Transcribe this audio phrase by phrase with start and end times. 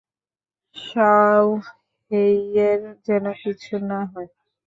[0.75, 4.29] শাওহেইয়ের যেন কিছু না হয়।